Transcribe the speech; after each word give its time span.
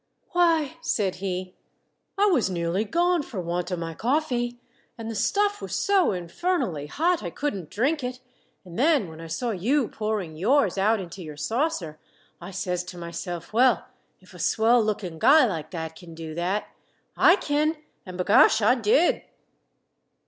"Why," 0.31 0.77
said 0.81 1.17
he, 1.17 1.53
"I 2.17 2.25
was 2.25 2.49
nearly 2.49 2.85
gone 2.85 3.21
for 3.21 3.39
want 3.39 3.69
of 3.69 3.77
my 3.77 3.93
coffee, 3.93 4.59
and 4.97 5.11
the 5.11 5.13
stuff 5.13 5.61
was 5.61 5.75
so 5.75 6.11
infernally 6.11 6.87
hot 6.87 7.21
I 7.21 7.29
couldn't 7.29 7.69
drink 7.69 8.03
it, 8.03 8.19
and 8.65 8.79
then 8.79 9.09
when 9.09 9.21
I 9.21 9.27
saw 9.27 9.51
you 9.51 9.89
pouring 9.89 10.35
yours 10.37 10.75
out 10.75 10.99
into 10.99 11.21
your 11.21 11.37
saucer, 11.37 11.99
I 12.41 12.49
says 12.49 12.83
to 12.85 12.97
myself, 12.97 13.51
'_Well, 13.51 13.83
if 14.19 14.33
a 14.33 14.39
swell 14.39 14.83
lookin' 14.83 15.19
guy 15.19 15.45
like 15.45 15.69
that 15.69 15.95
kin 15.95 16.15
do 16.15 16.33
that, 16.33 16.69
I 17.15 17.35
kin, 17.35 17.77
an' 18.03 18.17
b'gosh, 18.17 18.59
I 18.59 18.73
did! 18.73 19.21